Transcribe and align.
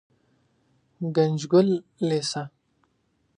ګنجګل 1.15 1.69
لېسه 2.07 2.43